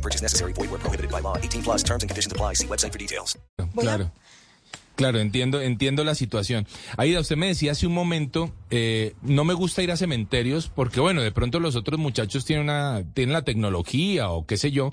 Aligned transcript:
No 0.00 0.02
purchase 0.02 0.22
necessary. 0.22 0.54
Void 0.54 0.70
where 0.70 0.80
prohibited 0.80 1.10
by 1.10 1.20
law. 1.20 1.36
18 1.36 1.62
plus 1.62 1.82
terms 1.82 2.02
and 2.02 2.08
conditions 2.08 2.32
apply. 2.32 2.54
See 2.54 2.66
website 2.66 2.92
for 2.92 2.98
details. 2.98 3.38
Claro. 3.76 4.10
Claro, 4.96 5.18
entiendo, 5.18 5.60
entiendo 5.60 6.04
la 6.04 6.14
situación. 6.14 6.66
Aida, 6.98 7.20
usted 7.20 7.36
me 7.36 7.46
decía 7.46 7.72
hace 7.72 7.86
un 7.86 7.94
momento, 7.94 8.52
eh, 8.70 9.14
no 9.22 9.44
me 9.44 9.54
gusta 9.54 9.82
ir 9.82 9.90
a 9.90 9.96
cementerios 9.96 10.68
porque, 10.68 11.00
bueno, 11.00 11.22
de 11.22 11.32
pronto 11.32 11.58
los 11.58 11.74
otros 11.74 11.98
muchachos 11.98 12.44
tienen, 12.44 12.64
una, 12.64 13.02
tienen 13.14 13.32
la 13.32 13.42
tecnología 13.42 14.30
o 14.30 14.44
qué 14.46 14.58
sé 14.58 14.72
yo, 14.72 14.92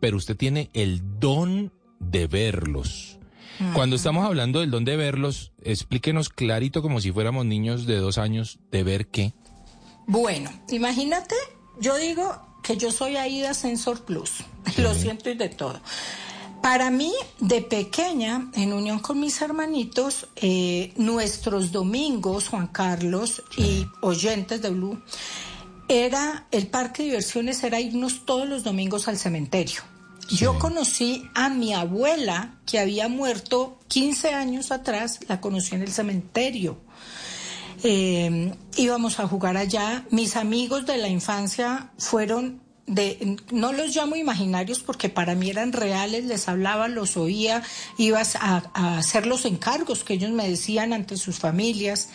pero 0.00 0.16
usted 0.16 0.36
tiene 0.36 0.70
el 0.72 1.02
don 1.20 1.70
de 1.98 2.26
verlos. 2.26 3.18
Cuando 3.74 3.96
estamos 3.96 4.24
hablando 4.24 4.60
del 4.60 4.70
don 4.70 4.84
de 4.86 4.96
verlos, 4.96 5.52
explíquenos 5.62 6.30
clarito 6.30 6.80
como 6.80 7.00
si 7.00 7.12
fuéramos 7.12 7.44
niños 7.44 7.86
de 7.86 7.96
dos 7.96 8.16
años, 8.16 8.58
de 8.70 8.82
ver 8.82 9.08
qué. 9.08 9.34
Bueno, 10.06 10.50
imagínate, 10.70 11.34
yo 11.78 11.96
digo 11.96 12.51
yo 12.76 12.90
soy 12.90 13.16
Aida 13.16 13.54
Sensor 13.54 14.04
Plus, 14.04 14.44
lo 14.78 14.94
siento 14.94 15.30
y 15.30 15.34
de 15.34 15.48
todo. 15.48 15.80
Para 16.62 16.90
mí, 16.90 17.12
de 17.40 17.60
pequeña, 17.60 18.48
en 18.54 18.72
unión 18.72 19.00
con 19.00 19.18
mis 19.18 19.42
hermanitos, 19.42 20.28
eh, 20.36 20.92
nuestros 20.96 21.72
domingos, 21.72 22.48
Juan 22.48 22.68
Carlos 22.68 23.42
y 23.56 23.86
oyentes 24.00 24.62
de 24.62 24.70
Blue, 24.70 25.02
era 25.88 26.46
el 26.52 26.68
parque 26.68 27.02
de 27.02 27.08
diversiones, 27.08 27.64
era 27.64 27.80
irnos 27.80 28.24
todos 28.24 28.48
los 28.48 28.62
domingos 28.62 29.08
al 29.08 29.18
cementerio. 29.18 29.82
Yo 30.30 30.58
conocí 30.58 31.28
a 31.34 31.50
mi 31.50 31.74
abuela, 31.74 32.54
que 32.64 32.78
había 32.78 33.08
muerto 33.08 33.78
15 33.88 34.32
años 34.32 34.70
atrás, 34.70 35.18
la 35.28 35.40
conocí 35.40 35.74
en 35.74 35.82
el 35.82 35.92
cementerio. 35.92 36.78
Eh, 37.82 38.54
íbamos 38.76 39.18
a 39.20 39.26
jugar 39.26 39.56
allá. 39.56 40.04
Mis 40.10 40.36
amigos 40.36 40.86
de 40.86 40.98
la 40.98 41.08
infancia 41.08 41.90
fueron 41.98 42.62
de, 42.86 43.36
no 43.50 43.72
los 43.72 43.94
llamo 43.94 44.16
imaginarios 44.16 44.80
porque 44.80 45.08
para 45.08 45.34
mí 45.34 45.50
eran 45.50 45.72
reales, 45.72 46.24
les 46.24 46.48
hablaba, 46.48 46.88
los 46.88 47.16
oía, 47.16 47.62
ibas 47.96 48.36
a, 48.36 48.70
a 48.74 48.98
hacer 48.98 49.26
los 49.26 49.44
encargos 49.44 50.04
que 50.04 50.14
ellos 50.14 50.30
me 50.30 50.48
decían 50.48 50.92
ante 50.92 51.16
sus 51.16 51.38
familias. 51.38 52.08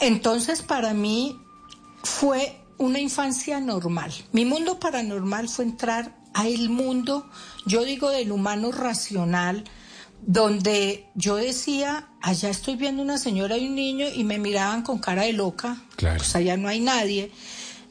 Entonces 0.00 0.62
para 0.62 0.94
mí 0.94 1.38
fue 2.02 2.56
una 2.78 2.98
infancia 2.98 3.60
normal. 3.60 4.12
Mi 4.32 4.44
mundo 4.44 4.80
paranormal 4.80 5.48
fue 5.48 5.66
entrar 5.66 6.16
a 6.32 6.48
el 6.48 6.70
mundo, 6.70 7.28
yo 7.66 7.84
digo 7.84 8.10
del 8.10 8.32
humano 8.32 8.72
racional, 8.72 9.64
donde 10.26 11.06
yo 11.14 11.36
decía, 11.36 12.08
allá 12.22 12.50
estoy 12.50 12.76
viendo 12.76 13.02
una 13.02 13.18
señora 13.18 13.56
y 13.58 13.66
un 13.68 13.74
niño 13.74 14.06
y 14.14 14.24
me 14.24 14.38
miraban 14.38 14.82
con 14.82 14.98
cara 14.98 15.22
de 15.22 15.32
loca, 15.32 15.82
Claro. 15.96 16.18
pues 16.18 16.34
allá 16.36 16.56
no 16.56 16.68
hay 16.68 16.80
nadie. 16.80 17.30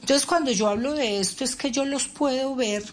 Entonces 0.00 0.26
cuando 0.26 0.50
yo 0.50 0.68
hablo 0.68 0.94
de 0.94 1.20
esto 1.20 1.44
es 1.44 1.56
que 1.56 1.70
yo 1.70 1.84
los 1.84 2.08
puedo 2.08 2.54
ver 2.54 2.84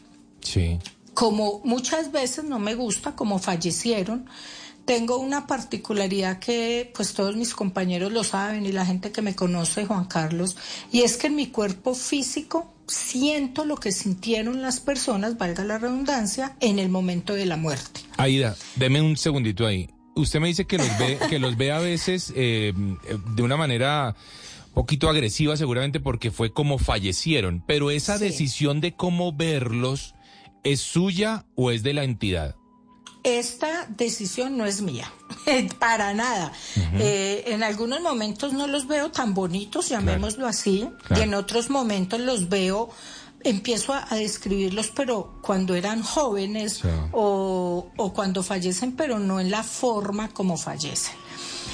Sí. 0.42 0.80
como 1.14 1.62
muchas 1.64 2.12
veces 2.12 2.44
no 2.46 2.60
me 2.60 2.76
gusta, 2.76 3.16
como 3.16 3.40
fallecieron, 3.40 4.28
tengo 4.86 5.18
una 5.18 5.48
particularidad 5.48 6.40
que 6.40 6.92
pues 6.96 7.14
todos 7.14 7.36
mis 7.36 7.54
compañeros 7.54 8.12
lo 8.12 8.24
saben 8.24 8.66
y 8.66 8.72
la 8.72 8.86
gente 8.86 9.12
que 9.12 9.22
me 9.22 9.36
conoce, 9.36 9.86
Juan 9.86 10.06
Carlos, 10.06 10.56
y 10.92 11.02
es 11.02 11.18
que 11.18 11.28
en 11.28 11.36
mi 11.36 11.48
cuerpo 11.48 11.94
físico 11.94 12.72
siento 12.88 13.66
lo 13.66 13.76
que 13.76 13.92
sintieron 13.92 14.62
las 14.62 14.80
personas, 14.80 15.38
valga 15.38 15.66
la 15.66 15.78
redundancia, 15.78 16.56
en 16.62 16.80
el 16.80 16.88
momento 16.88 17.34
de 17.34 17.46
la 17.46 17.58
muerte. 17.58 18.00
Aida, 18.18 18.56
deme 18.76 19.02
un 19.02 19.16
segundito 19.18 19.66
ahí. 19.66 19.90
Usted 20.16 20.40
me 20.40 20.48
dice 20.48 20.66
que 20.66 20.78
los 20.78 20.88
ve, 20.98 21.20
que 21.30 21.40
los 21.40 21.58
ve 21.58 21.72
a 21.72 21.80
veces 21.80 22.34
eh, 22.36 22.74
de 23.36 23.44
una 23.44 23.56
manera 23.58 24.16
poquito 24.74 25.10
agresiva 25.10 25.56
seguramente 25.58 26.00
porque 26.00 26.32
fue 26.32 26.52
como 26.52 26.78
fallecieron, 26.80 27.64
pero 27.68 27.92
esa 27.92 28.18
Sí. 28.18 28.26
decisión 28.26 28.82
de 28.82 28.94
cómo 28.96 29.34
verlos 29.34 30.16
es 30.64 30.80
suya 30.82 31.46
o 31.56 31.72
es 31.72 31.84
de 31.84 31.94
la 31.94 32.04
entidad. 32.04 32.56
Esta 33.24 33.88
decisión 33.90 34.58
no 34.58 34.66
es 34.66 34.82
mía, 34.82 35.12
para 35.80 36.14
nada. 36.14 36.52
Eh, 36.96 37.44
en 37.48 37.62
algunos 37.62 38.02
momentos 38.02 38.54
no 38.54 38.68
los 38.68 38.88
veo 38.88 39.12
tan 39.12 39.34
bonitos, 39.34 39.90
llamémoslo 39.90 40.48
así, 40.48 40.88
Claro. 41.04 41.22
y 41.22 41.24
en 41.26 41.34
otros 41.34 41.70
momentos 41.70 42.20
los 42.22 42.48
veo, 42.48 42.90
empiezo 43.44 43.94
a, 43.94 44.06
a 44.10 44.16
describirlos, 44.16 44.92
pero 44.96 45.36
cuando 45.42 45.76
eran 45.76 46.02
jóvenes 46.02 46.74
Sí. 46.82 46.88
o, 47.12 47.92
o 47.98 48.14
cuando 48.14 48.44
fallecen, 48.44 48.94
pero 48.94 49.20
no 49.20 49.40
en 49.40 49.52
la 49.52 49.64
forma 49.64 50.30
como 50.30 50.58
fallecen. 50.58 51.14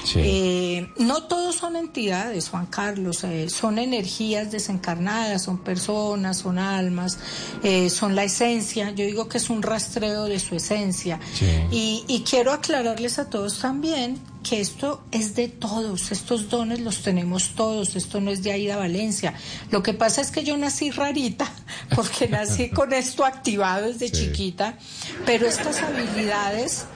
Sí. 0.04 0.20
Eh, 0.22 0.88
no 0.98 1.22
todos 1.24 1.56
son 1.56 1.76
entidades, 1.76 2.50
Juan 2.50 2.66
Carlos, 2.66 3.24
eh, 3.24 3.48
son 3.48 3.78
energías 3.78 4.50
desencarnadas, 4.52 5.42
son 5.44 5.56
personas, 5.58 6.36
son 6.38 6.58
almas, 6.58 7.16
eh, 7.62 7.88
son 7.88 8.14
la 8.14 8.24
esencia. 8.24 8.90
Yo 8.90 9.06
digo 9.06 9.28
que 9.30 9.38
es 9.38 9.48
un 9.48 9.62
rastreo 9.62 10.24
de 10.24 10.38
su 10.40 10.56
esencia. 10.56 11.18
Sí. 11.32 11.46
Y, 11.70 12.04
y 12.06 12.20
quiero 12.20 12.52
aclararles 12.52 13.18
a 13.18 13.30
todos 13.30 13.58
también 13.60 14.18
que 14.48 14.60
esto 14.60 15.02
es 15.10 15.34
de 15.34 15.48
todos, 15.48 16.12
estos 16.12 16.48
dones 16.50 16.80
los 16.80 17.02
tenemos 17.02 17.54
todos, 17.56 17.96
esto 17.96 18.20
no 18.20 18.30
es 18.30 18.42
de 18.44 18.52
Aida 18.52 18.76
Valencia. 18.76 19.34
Lo 19.70 19.82
que 19.82 19.94
pasa 19.94 20.20
es 20.20 20.30
que 20.30 20.44
yo 20.44 20.56
nací 20.56 20.90
rarita, 20.90 21.50
porque 21.96 22.28
nací 22.28 22.68
con 22.70 22.92
esto 22.92 23.24
activado 23.24 23.86
desde 23.88 24.08
Sí. 24.08 24.12
chiquita, 24.26 24.78
pero 25.26 25.46
estas 25.48 25.80
habilidades, 25.82 26.86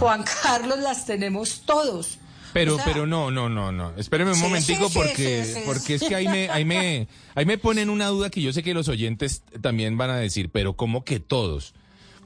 Juan 0.00 0.24
Carlos, 0.42 0.78
las 0.80 1.06
tenemos 1.06 1.62
todos. 1.64 2.18
Pero, 2.52 2.74
O 2.74 2.76
sea, 2.76 2.84
pero 2.86 3.04
no, 3.06 3.30
no, 3.30 3.48
no, 3.48 3.72
no. 3.72 3.92
Espéreme 3.96 4.30
un 4.30 4.36
Sí, 4.36 4.42
momentico 4.42 4.88
sí, 4.88 4.94
porque, 4.94 5.62
porque 5.66 5.94
es 5.96 6.02
que 6.04 6.14
ahí 6.14 6.28
me, 6.28 6.48
ahí 6.50 6.64
me, 6.64 7.08
ahí 7.34 7.44
me 7.46 7.58
ponen 7.58 7.90
una 7.90 8.06
duda 8.06 8.30
que 8.30 8.40
yo 8.40 8.52
sé 8.52 8.62
que 8.62 8.74
los 8.74 8.88
oyentes 8.88 9.42
también 9.60 9.96
van 9.98 10.10
a 10.10 10.16
decir, 10.16 10.50
pero 10.50 10.74
¿cómo 10.74 11.04
que 11.04 11.18
todos? 11.20 11.74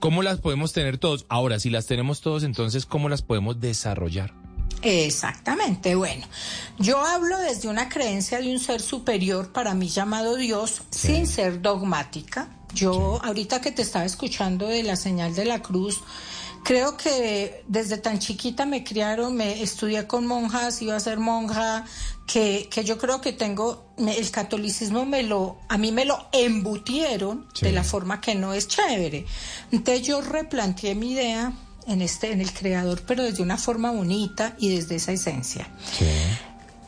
¿Cómo 0.00 0.22
las 0.22 0.39
podemos 0.39 0.72
tener 0.72 0.99
todos? 0.99 1.25
Ahora, 1.31 1.59
si 1.59 1.71
las 1.71 1.87
tenemos 1.87 2.21
todos, 2.21 2.45
entonces, 2.45 2.84
¿cómo 2.87 3.09
las 3.09 3.22
podemos 3.22 3.59
desarrollar? 3.59 4.33
Exactamente, 4.83 5.94
bueno, 5.94 6.27
yo 6.78 7.05
hablo 7.05 7.37
desde 7.39 7.69
una 7.69 7.89
creencia 7.89 8.39
de 8.41 8.53
un 8.53 8.61
ser 8.61 8.81
superior 8.81 9.53
para 9.53 9.75
mí 9.75 9.89
llamado 9.89 10.37
Dios, 10.37 10.83
sin 10.91 11.27
ser 11.27 11.61
dogmática. 11.62 12.49
Yo 12.75 13.19
ahorita 13.25 13.61
que 13.61 13.72
te 13.72 13.83
estaba 13.83 14.05
escuchando 14.05 14.69
de 14.69 14.83
la 14.83 14.94
señal 14.97 15.34
de 15.34 15.47
la 15.47 15.62
cruz, 15.62 16.00
creo 16.65 16.97
que 16.97 17.65
desde 17.66 17.97
tan 17.99 18.19
chiquita 18.19 18.66
me 18.66 18.84
criaron, 18.84 19.34
me 19.34 19.62
estudié 19.62 20.06
con 20.06 20.27
monjas, 20.27 20.81
iba 20.83 20.95
a 20.95 21.00
ser 21.00 21.19
monja, 21.19 21.84
que, 22.27 22.69
que 22.71 22.84
yo 22.84 22.99
creo 22.99 23.21
que 23.22 23.33
tengo, 23.33 23.87
me- 23.97 24.19
el 24.19 24.31
catolicismo 24.31 25.06
me 25.06 25.22
lo, 25.22 25.56
a 25.69 25.78
mí 25.78 25.93
me 25.93 26.05
lo 26.05 26.28
embutieron 26.33 27.47
Sí. 27.55 27.65
de 27.66 27.72
la 27.72 27.83
forma 27.84 28.21
que 28.21 28.34
no 28.34 28.53
es 28.53 28.69
chévere. 28.69 29.25
Entonces 29.72 30.06
yo 30.06 30.21
replanteé 30.21 30.95
mi 30.95 31.12
idea 31.12 31.53
en 31.88 32.03
este, 32.03 32.32
en 32.32 32.41
el 32.41 32.53
creador, 32.53 33.03
pero 33.06 33.25
desde 33.25 33.43
una 33.43 33.56
forma 33.56 33.91
bonita 33.91 34.54
y 34.59 34.75
desde 34.76 34.97
esa 34.97 35.12
esencia. 35.12 35.69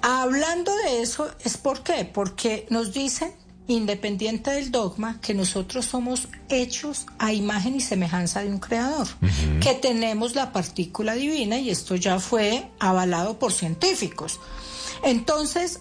Hablando 0.02 0.72
de 0.84 1.02
eso, 1.02 1.30
¿es 1.44 1.56
por 1.56 1.82
qué? 1.82 2.04
Porque 2.04 2.66
nos 2.70 2.92
dicen, 2.92 3.32
independiente 3.66 4.50
del 4.50 4.70
dogma, 4.70 5.20
que 5.20 5.34
nosotros 5.34 5.86
somos 5.86 6.28
hechos 6.48 7.06
a 7.18 7.32
imagen 7.32 7.76
y 7.76 7.80
semejanza 7.80 8.42
de 8.42 8.50
un 8.50 8.58
creador, 8.58 9.08
que 9.60 9.74
tenemos 9.74 10.34
la 10.34 10.52
partícula 10.52 11.14
divina 11.14 11.58
y 11.58 11.70
esto 11.70 11.96
ya 11.96 12.18
fue 12.18 12.68
avalado 12.78 13.38
por 13.38 13.52
científicos. 13.52 14.40
Entonces, 15.02 15.80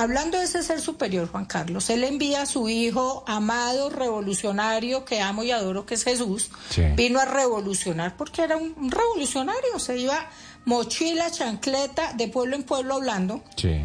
hablando 0.00 0.38
de 0.38 0.44
ese 0.44 0.62
ser 0.62 0.80
superior, 0.80 1.28
Juan 1.30 1.44
Carlos, 1.46 1.90
él 1.90 2.04
envía 2.04 2.42
a 2.42 2.46
su 2.46 2.68
hijo 2.68 3.24
amado, 3.26 3.90
revolucionario, 3.90 5.04
que 5.04 5.20
amo 5.20 5.42
y 5.44 5.50
adoro, 5.50 5.86
que 5.86 5.94
es 5.94 6.04
Jesús, 6.04 6.50
Sí. 6.70 6.82
vino 6.96 7.20
a 7.20 7.24
revolucionar 7.24 8.16
porque 8.16 8.42
era 8.42 8.56
un 8.56 8.90
revolucionario, 8.90 9.78
se 9.78 9.98
iba 9.98 10.28
mochila, 10.64 11.30
chancleta, 11.30 12.12
de 12.14 12.28
pueblo 12.28 12.56
en 12.56 12.62
pueblo 12.64 12.94
hablando. 12.94 13.42
Sí. 13.56 13.80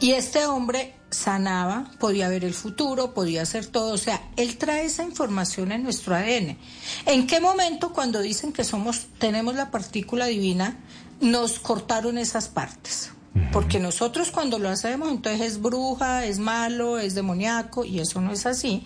Y 0.00 0.12
este 0.12 0.46
hombre 0.46 0.94
sanaba, 1.10 1.90
podía 2.00 2.28
ver 2.28 2.44
el 2.44 2.54
futuro, 2.54 3.14
podía 3.14 3.42
hacer 3.42 3.66
todo. 3.66 3.92
O 3.92 3.98
sea, 3.98 4.20
él 4.36 4.56
trae 4.58 4.84
esa 4.86 5.04
información 5.04 5.70
en 5.72 5.82
nuestro 5.84 6.14
ADN. 6.16 6.58
¿En 7.06 7.26
qué 7.26 7.38
momento 7.40 7.92
cuando 7.92 8.20
dicen 8.20 8.52
que 8.52 8.64
somos, 8.64 9.06
tenemos 9.18 9.54
la 9.54 9.70
partícula 9.70 10.26
divina, 10.26 10.78
nos 11.20 11.58
cortaron 11.60 12.18
esas 12.18 12.48
partes? 12.48 13.10
Porque 13.50 13.78
nosotros 13.78 14.30
cuando 14.30 14.58
lo 14.58 14.68
hacemos, 14.68 15.10
entonces 15.10 15.40
es 15.40 15.60
bruja, 15.60 16.26
es 16.26 16.38
malo, 16.38 16.98
es 16.98 17.14
demoníaco, 17.14 17.84
y 17.84 18.00
eso 18.00 18.20
no 18.20 18.32
es 18.32 18.44
así. 18.44 18.84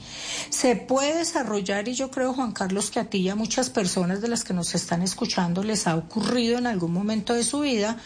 Se 0.50 0.76
puede 0.76 1.18
desarrollar, 1.18 1.88
y 1.88 1.94
yo 1.94 2.10
creo, 2.10 2.32
Juan 2.32 2.52
Carlos, 2.52 2.90
que 2.90 3.00
a 3.00 3.10
ti 3.10 3.18
y 3.18 3.28
a 3.28 3.34
muchas 3.34 3.70
personas 3.70 4.20
de 4.20 4.28
las 4.28 4.44
que 4.44 4.54
nos 4.54 4.74
están 4.74 5.02
escuchando 5.02 5.64
les 5.64 5.86
ha 5.88 5.96
ocurrido 5.96 6.58
en 6.58 6.66
algún 6.66 6.92
momento 6.92 7.34
de 7.34 7.42
su 7.42 7.60
vida, 7.60 7.96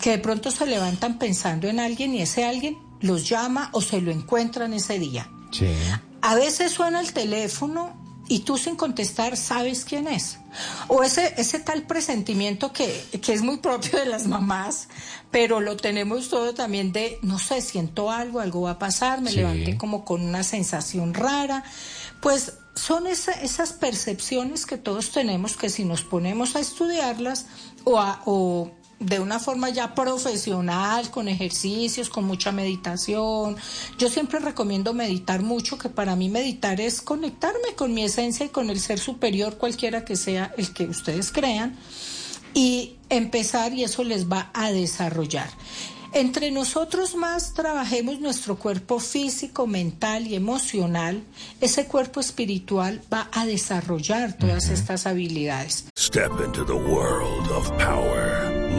que 0.00 0.10
de 0.10 0.18
pronto 0.18 0.50
se 0.50 0.66
levantan 0.66 1.18
pensando 1.18 1.66
en 1.66 1.80
alguien 1.80 2.14
y 2.14 2.22
ese 2.22 2.44
alguien 2.44 2.78
los 3.00 3.28
llama 3.28 3.70
o 3.72 3.80
se 3.80 4.00
lo 4.00 4.12
encuentran 4.12 4.72
ese 4.72 4.98
día. 4.98 5.28
Sí. 5.50 5.68
A 6.22 6.36
veces 6.36 6.70
suena 6.70 7.00
el 7.00 7.12
teléfono 7.12 8.09
y 8.30 8.38
tú 8.40 8.56
sin 8.56 8.76
contestar 8.76 9.36
sabes 9.36 9.84
quién 9.84 10.06
es. 10.08 10.38
O 10.88 11.02
ese, 11.02 11.34
ese 11.36 11.58
tal 11.58 11.82
presentimiento 11.82 12.72
que, 12.72 12.86
que 13.20 13.32
es 13.34 13.42
muy 13.42 13.58
propio 13.58 13.98
de 13.98 14.06
las 14.06 14.26
mamás, 14.26 14.88
pero 15.32 15.60
lo 15.60 15.76
tenemos 15.76 16.28
todo 16.28 16.54
también 16.54 16.92
de, 16.92 17.18
no 17.22 17.38
sé, 17.40 17.60
siento 17.60 18.10
algo, 18.10 18.38
algo 18.40 18.62
va 18.62 18.72
a 18.72 18.78
pasar, 18.78 19.20
me 19.20 19.30
Sí. 19.30 19.36
levanté 19.36 19.76
como 19.76 20.04
con 20.04 20.22
una 20.22 20.44
sensación 20.44 21.12
rara. 21.12 21.64
Pues 22.22 22.52
son 22.76 23.06
esa- 23.08 23.32
esas 23.32 23.72
percepciones 23.72 24.64
que 24.64 24.78
todos 24.78 25.10
tenemos 25.10 25.56
que 25.56 25.68
si 25.68 25.84
nos 25.84 26.02
ponemos 26.02 26.54
a 26.56 26.60
estudiarlas 26.60 27.46
o, 27.84 27.98
a- 27.98 28.22
o 28.26 28.70
de 29.00 29.18
una 29.18 29.40
forma 29.40 29.70
ya 29.70 29.94
profesional, 29.94 31.10
con 31.10 31.26
ejercicios, 31.26 32.10
con 32.10 32.24
mucha 32.24 32.52
meditación. 32.52 33.56
Yo 33.98 34.08
siempre 34.08 34.38
recomiendo 34.38 34.92
meditar 34.92 35.42
mucho, 35.42 35.78
que 35.78 35.88
para 35.88 36.14
mí 36.16 36.28
meditar 36.28 36.80
es 36.80 37.00
conectarme 37.00 37.74
con 37.76 37.92
mi 37.94 38.04
esencia 38.04 38.46
y 38.46 38.50
con 38.50 38.70
el 38.70 38.78
ser 38.78 38.98
superior, 38.98 39.56
cualquiera 39.56 40.04
que 40.04 40.16
sea 40.16 40.54
el 40.56 40.72
que 40.72 40.84
ustedes 40.84 41.32
crean, 41.32 41.76
y 42.52 42.96
empezar 43.08 43.72
y 43.72 43.84
eso 43.84 44.04
les 44.04 44.30
va 44.30 44.50
a 44.52 44.70
desarrollar. 44.70 45.48
Entre 46.12 46.50
nosotros 46.50 47.14
más 47.14 47.54
trabajemos 47.54 48.18
nuestro 48.18 48.56
cuerpo 48.56 48.98
físico, 48.98 49.68
mental 49.68 50.26
y 50.26 50.34
emocional, 50.34 51.22
ese 51.60 51.86
cuerpo 51.86 52.18
espiritual 52.18 53.00
va 53.12 53.28
a 53.32 53.46
desarrollar 53.46 54.36
todas 54.36 54.70
estas 54.70 55.06
habilidades. 55.06 55.84
Step 55.96 56.32
into 56.44 56.64
the 56.64 56.72
world 56.72 57.48
of 57.52 57.70
power, 57.78 58.59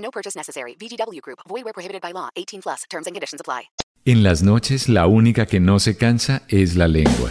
No 0.00 0.10
purchase 0.10 0.36
necessary. 0.36 0.74
VGW 0.78 1.20
Group. 1.22 1.38
Void 1.48 1.64
where 1.64 1.72
prohibited 1.72 2.02
by 2.02 2.12
law. 2.12 2.28
18 2.36 2.62
plus. 2.62 2.82
Terms 2.90 3.06
and 3.06 3.14
conditions 3.14 3.40
apply. 3.40 3.70
En 4.06 4.22
las 4.22 4.42
noches 4.42 4.88
la 4.88 5.06
única 5.06 5.44
que 5.46 5.60
no 5.60 5.78
se 5.78 5.96
cansa 5.96 6.42
es 6.48 6.74
la 6.74 6.88
lengua. 6.88 7.30